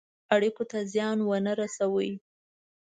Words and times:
اړېکو 0.35 0.63
ته 0.71 0.77
زیان 0.93 1.17
ونه 1.23 1.53
رسوي. 1.61 2.11